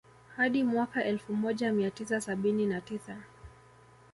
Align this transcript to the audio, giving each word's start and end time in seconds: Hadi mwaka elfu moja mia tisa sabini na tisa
Hadi 0.37 0.63
mwaka 0.63 1.03
elfu 1.05 1.33
moja 1.33 1.73
mia 1.73 1.91
tisa 1.91 2.21
sabini 2.21 2.65
na 2.65 2.81
tisa 2.81 3.17